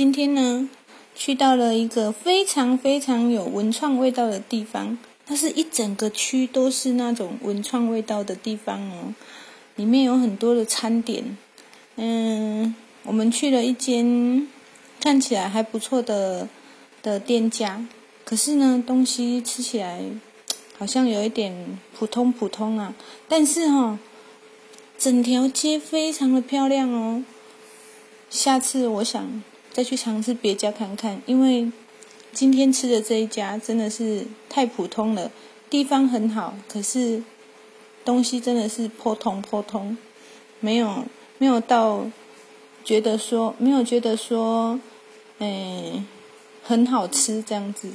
[0.00, 0.66] 今天呢，
[1.14, 9.14] 去到了一个非常非常有文创味道的地方，它是一整个区都是那种文创味道的地方哦。
[9.76, 11.36] 里面有很多的餐点，
[11.96, 14.48] 嗯，我们去了一间
[15.02, 16.48] 看起来还不错的
[17.02, 17.86] 的店家，
[18.24, 20.00] 可是呢，东西吃起来
[20.78, 22.94] 好像有一点普通普通啊。
[23.28, 23.98] 但是哈，
[24.96, 27.22] 整条街非常的漂亮哦。
[28.30, 29.42] 下次我想
[29.72, 31.70] 再去尝试别家看看，因为
[32.32, 35.30] 今天吃的这一家真的是太普通了。
[35.68, 37.22] 地方很好，可是
[38.04, 39.96] 东西真的是破通破通，
[40.58, 41.04] 没有
[41.38, 42.06] 没有到
[42.84, 44.80] 觉得说没有觉得说，
[45.38, 46.06] 嗯，
[46.62, 47.90] 很好吃这样子。